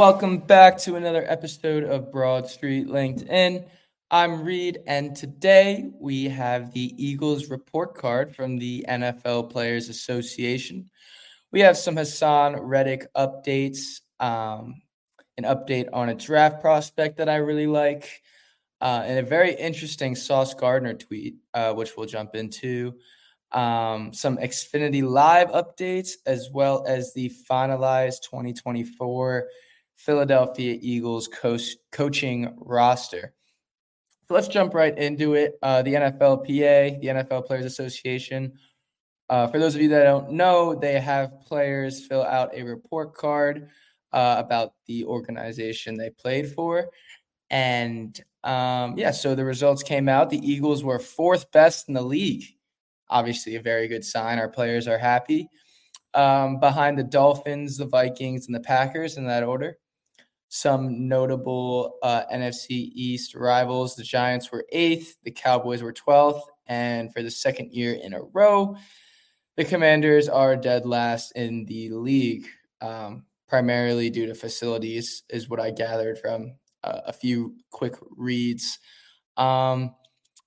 [0.00, 3.66] Welcome back to another episode of Broad Street Linc'd-In.
[4.12, 10.90] I'm Reed, and today we have the Eagles report card from the NFL Players Association.
[11.52, 14.82] We have some Haason Reddick updates, um,
[15.38, 18.20] an update on a draft prospect that I really like,
[18.80, 22.94] uh, and a very interesting Sauce Gardner tweet, uh, which we'll jump into.
[23.52, 29.46] Um, some Xfinity Live updates, as well as the finalized 2024
[29.94, 33.34] Philadelphia Eagles coach, coaching roster.
[34.30, 35.58] So let's jump right into it.
[35.60, 38.52] Uh, the NFLPA, the NFL Players Association.
[39.28, 43.12] Uh, for those of you that don't know, they have players fill out a report
[43.12, 43.70] card
[44.12, 46.90] uh, about the organization they played for.
[47.50, 50.30] And um, yeah, so the results came out.
[50.30, 52.44] The Eagles were fourth best in the league.
[53.08, 54.38] Obviously, a very good sign.
[54.38, 55.48] Our players are happy.
[56.14, 59.79] Um, behind the Dolphins, the Vikings, and the Packers in that order
[60.50, 63.94] some notable uh, NFC East rivals.
[63.94, 68.20] The Giants were eighth, the Cowboys were 12th, and for the second year in a
[68.20, 68.76] row,
[69.56, 72.46] the Commanders are dead last in the league,
[72.80, 78.80] um, primarily due to facilities, is what I gathered from uh, a few quick reads.
[79.36, 79.94] Um,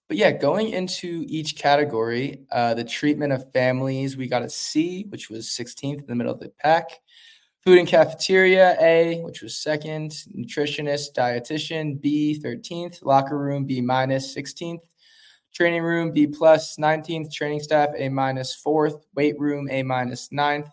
[0.10, 5.06] but yeah, going into each category, uh, the treatment of families, we got a C,
[5.08, 7.00] which was 16th in the middle of the pack.
[7.66, 10.12] Food and cafeteria, A, which was second.
[10.36, 13.06] Nutritionist, dietitian, B, 13th.
[13.06, 14.82] Locker room, B minus, 16th.
[15.54, 17.32] Training room, B plus, 19th.
[17.32, 19.04] Training staff, A minus, 4th.
[19.16, 20.70] Weight room, A minus, 9th.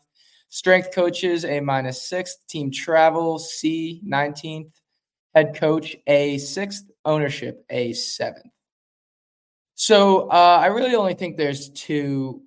[0.49, 2.45] Strength coaches, A minus, 6th.
[2.49, 4.73] Team travel, C, 19th.
[5.37, 6.91] Head coach, A, 6th.
[7.05, 8.51] Ownership, A, 7th.
[9.77, 12.43] So uh, I really only think there's two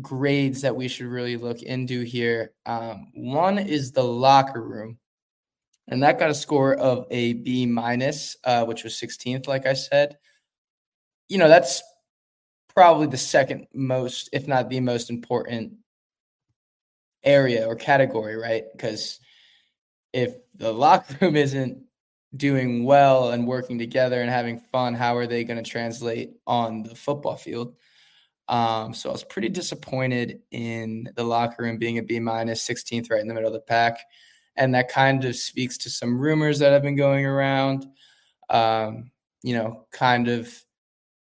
[0.00, 2.52] grades that we should really look into here.
[2.66, 4.98] Um, one is the locker room,
[5.88, 9.74] and that got a score of a B minus, uh, which was 16th, like I
[9.74, 10.18] said.
[11.28, 11.82] You know, that's
[12.74, 15.74] probably the second most, if not the most important
[17.24, 18.64] area or category, right?
[18.72, 19.20] Because
[20.12, 21.82] if the locker room isn't
[22.36, 26.82] doing well and working together and having fun, how are they going to translate on
[26.82, 27.74] the football field?
[28.48, 33.10] Um, so I was pretty disappointed in the locker room being a B minus, 16th,
[33.10, 33.98] right in the middle of the pack.
[34.56, 37.86] And that kind of speaks to some rumors that have been going around.
[38.48, 39.10] Um,
[39.42, 40.52] you know, kind of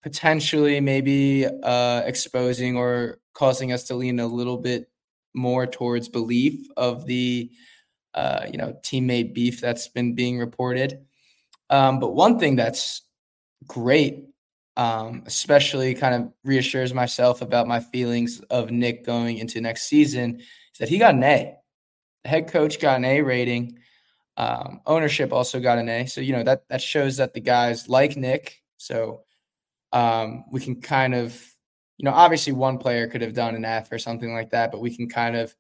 [0.01, 4.89] potentially maybe uh, exposing or causing us to lean a little bit
[5.33, 7.49] more towards belief of the
[8.13, 10.99] uh, you know teammate beef that's been being reported.
[11.69, 13.01] Um, but one thing that's
[13.65, 14.25] great
[14.75, 20.39] um, especially kind of reassures myself about my feelings of Nick going into next season
[20.39, 21.55] is that he got an A.
[22.23, 23.77] The head coach got an A rating.
[24.35, 26.07] Um, ownership also got an A.
[26.07, 28.63] So, you know, that that shows that the guys like Nick.
[28.77, 29.23] So
[29.91, 31.39] um, we can kind of,
[31.97, 34.81] you know, obviously one player could have done an F or something like that, but
[34.81, 35.53] we can kind of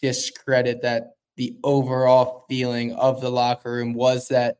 [0.00, 4.56] discredit that the overall feeling of the locker room was that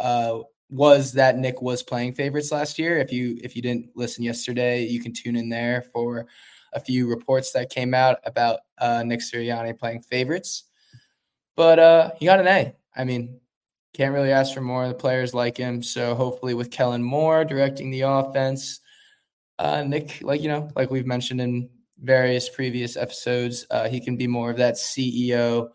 [0.00, 0.40] uh,
[0.74, 2.98] was that Nick was playing favorites last year.
[2.98, 6.26] If you if you didn't listen yesterday, you can tune in there for
[6.72, 10.64] a few reports that came out about uh, Nick Sirianni playing favorites.
[11.54, 12.74] But uh, he got an A.
[12.96, 13.38] I mean,
[13.92, 14.88] can't really ask for more.
[14.88, 18.80] The players like him, so hopefully with Kellen Moore directing the offense,
[19.60, 21.70] uh, Nick, like you know, like we've mentioned in
[22.00, 25.68] various previous episodes, uh, he can be more of that CEO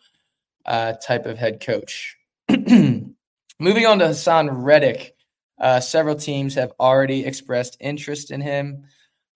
[0.66, 2.18] uh, type of head coach.
[3.62, 5.16] Moving on to Haason Reddick.
[5.60, 8.86] Uh, several teams have already expressed interest in him.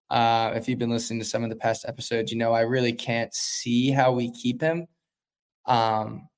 [0.09, 2.93] Uh, if you've been listening to some of the past episodes, you know I really
[2.93, 4.87] can't see how we keep him.
[5.65, 6.29] Um,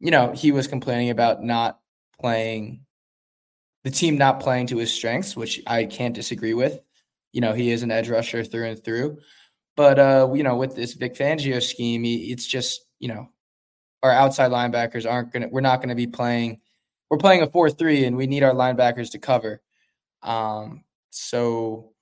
[0.00, 1.78] you know, he was complaining about not
[2.18, 2.86] playing,
[3.82, 6.80] the team not playing to his strengths, which I can't disagree with.
[7.32, 9.18] You know, he is an edge rusher through and through.
[9.76, 13.28] But, uh, you know, with this Vic Fangio scheme, it's just, you know,
[14.02, 16.60] our outside linebackers aren't going to, we're not going to be playing
[17.10, 19.62] we're playing a 4-3 and we need our linebackers to cover.
[20.22, 21.92] Um, so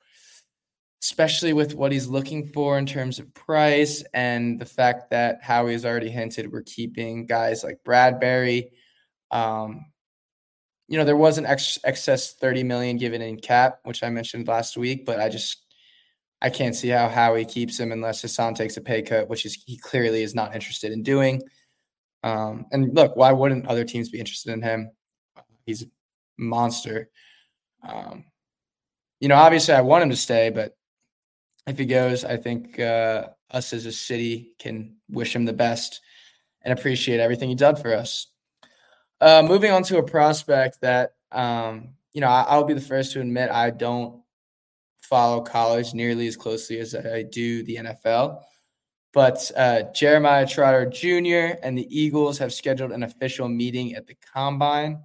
[1.02, 5.72] especially with what he's looking for in terms of price and the fact that Howie
[5.72, 8.70] has already hinted we're keeping guys like Bradbury.
[9.32, 9.86] Um,
[10.86, 14.46] you know, there was an ex- excess 30 million given in cap, which I mentioned
[14.46, 15.58] last week, but I just
[16.40, 19.62] I can't see how Howie keeps him unless Haason takes a pay cut, which is
[19.64, 21.40] he clearly is not interested in doing.
[22.22, 24.90] Um, and look, why wouldn't other teams be interested in him?
[25.66, 25.86] He's a
[26.38, 27.10] monster.
[27.82, 28.24] Um,
[29.20, 30.76] you know, obviously I want him to stay, but
[31.66, 36.00] if he goes, I think uh, us as a city can wish him the best
[36.62, 38.28] and appreciate everything he did for us.
[39.20, 43.12] Uh, moving on to a prospect that, um, you know, I, will be the first
[43.12, 44.20] to admit I don't
[45.00, 48.42] follow college nearly as closely as I do the NFL.
[49.12, 51.58] But uh, Jeremiah Trotter Jr.
[51.62, 55.02] and the Eagles have scheduled an official meeting at the combine.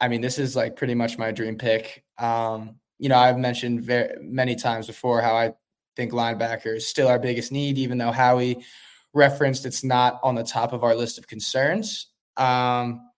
[0.00, 2.04] I mean, this is like pretty much my dream pick.
[2.18, 5.54] Um, you know, I've mentioned very many times before how I
[5.96, 8.64] think linebacker is still our biggest need, even though Howie
[9.12, 12.06] referenced it's not on the top of our list of concerns.
[12.36, 13.08] Um,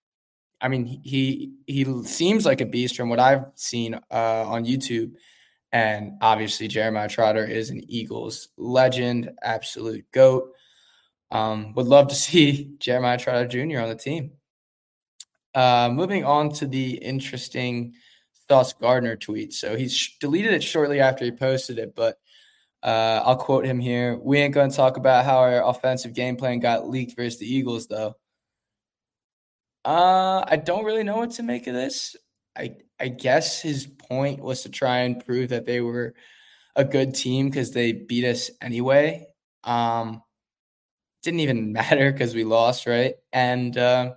[0.62, 5.12] I mean, he he seems like a beast from what I've seen uh, on YouTube.
[5.72, 10.52] And obviously, Jeremiah Trotter is an Eagles legend, absolute GOAT.
[11.30, 13.80] Um, would love to see Jeremiah Trotter Jr.
[13.80, 14.32] on the team.
[15.54, 17.94] Uh, moving on to the interesting
[18.48, 19.52] Sauce Gardner tweet.
[19.52, 22.18] So he sh- deleted it shortly after he posted it, but
[22.82, 24.18] uh, I'll quote him here.
[24.22, 27.52] We ain't going to talk about how our offensive game plan got leaked versus the
[27.52, 28.16] Eagles, though.
[29.84, 32.16] Uh, I don't really know what to make of this.
[32.60, 36.14] I I guess his point was to try and prove that they were
[36.76, 39.26] a good team because they beat us anyway.
[39.64, 40.22] Um,
[41.22, 43.14] didn't even matter because we lost, right?
[43.32, 44.14] And uh,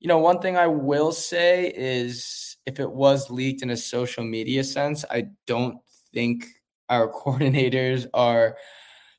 [0.00, 4.24] you know, one thing I will say is if it was leaked in a social
[4.24, 5.78] media sense, I don't
[6.12, 6.46] think
[6.88, 8.56] our coordinators are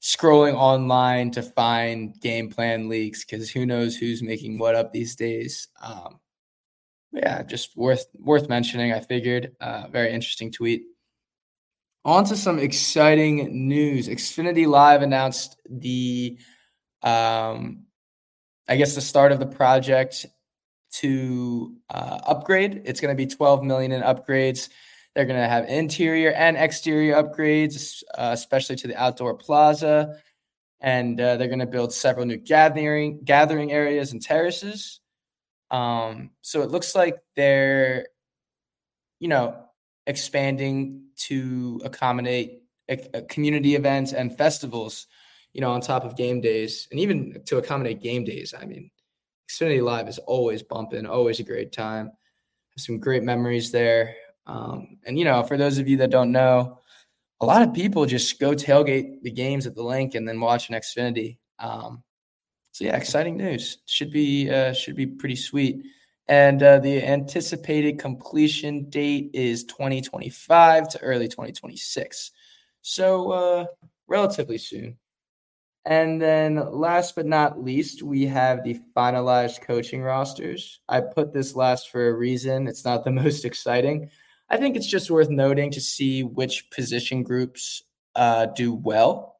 [0.01, 5.15] scrolling online to find game plan leaks because who knows who's making what up these
[5.15, 5.67] days.
[5.81, 6.19] Um,
[7.17, 8.93] yeah, just worth worth mentioning.
[8.93, 9.53] I figured.
[9.59, 10.83] Uh, very interesting tweet.
[12.05, 14.07] On to some exciting news.
[14.07, 16.37] Xfinity Live announced the,
[17.03, 17.83] um,
[18.69, 20.25] I guess the start of the project
[20.93, 22.83] to uh, upgrade.
[22.85, 24.69] It's going to be 12 million in upgrades.
[25.15, 30.21] They're going to have interior and exterior upgrades, uh, especially to the outdoor plaza,
[30.79, 35.01] and uh, they're going to build several new gathering gathering areas and terraces.
[35.71, 38.07] Um, so it looks like they're,
[39.19, 39.55] you know,
[40.05, 45.07] expanding to accommodate a, a community events and festivals,
[45.53, 48.53] you know, on top of game days and even to accommodate game days.
[48.59, 48.89] I mean,
[49.49, 52.11] Xfinity Live is always bumping, always a great time.
[52.77, 54.15] Some great memories there.
[54.45, 56.79] Um, and, you know, for those of you that don't know,
[57.41, 60.69] a lot of people just go tailgate the games at the Linc and then watch
[60.69, 61.39] an Xfinity.
[61.59, 62.03] Um,
[62.77, 63.79] so yeah, exciting news.
[63.87, 65.83] Should be uh, should be pretty sweet.
[66.27, 72.31] And uh, the anticipated completion date is 2025 to early 2026.
[72.83, 73.65] So uh,
[74.07, 74.99] relatively soon.
[75.85, 80.79] And then last but not least, we have the finalized coaching rosters.
[80.87, 82.67] I put this last for a reason.
[82.67, 84.11] It's not the most exciting.
[84.51, 87.81] I think it's just worth noting to see which position groups
[88.13, 89.37] uh, do well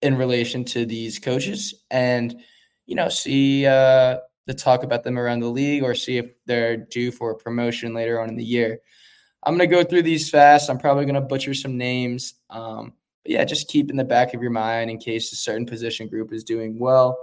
[0.00, 1.74] in relation to these coaches.
[1.88, 2.42] And
[2.92, 6.76] you know, see uh, the talk about them around the league or see if they're
[6.76, 8.80] due for a promotion later on in the year.
[9.42, 10.68] I'm going to go through these fast.
[10.68, 12.34] I'm probably going to butcher some names.
[12.50, 15.64] Um, but yeah, just keep in the back of your mind in case a certain
[15.64, 17.16] position group is doing well.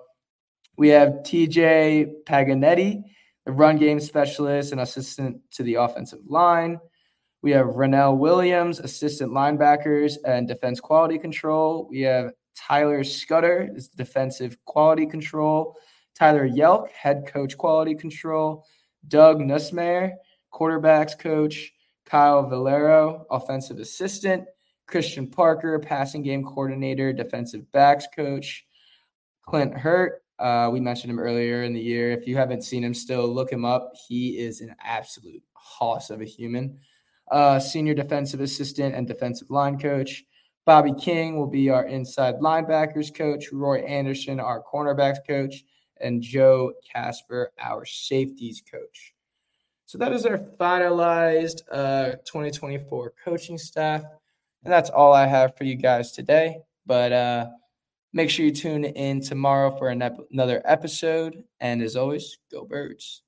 [0.75, 3.03] We have TJ Paganetti,
[3.45, 6.79] the run game specialist and assistant to the offensive line.
[7.43, 11.87] We have Ronell Williams, assistant linebackers and defense quality control.
[11.91, 15.77] We have Tyler Scudder is defensive quality control.
[16.13, 18.65] Tyler Yelk, head coach quality control.
[19.07, 20.11] Doug Nussmeier,
[20.53, 21.71] quarterbacks coach.
[22.05, 24.43] Kyle Valero, offensive assistant.
[24.87, 28.65] Christian Parker, passing game coordinator, defensive backs coach.
[29.43, 32.11] Clint Hurt, uh, we mentioned him earlier in the year.
[32.11, 33.93] If you haven't seen him still, look him up.
[34.07, 36.79] He is an absolute hoss of a human.
[37.31, 40.25] Uh, senior defensive assistant and defensive line coach.
[40.69, 45.63] Bobby King will be our inside linebackers coach, Roy Anderson, our cornerbacks coach,
[45.99, 49.15] and Joe Kasper, our safeties coach.
[49.87, 54.03] So that is our finalized uh, 2024 coaching staff.
[54.63, 56.59] And that's all I have for you guys today.
[56.85, 57.47] But uh,
[58.13, 61.45] make sure you tune in tomorrow for an ep- another episode.
[61.59, 63.23] And as always, go birds.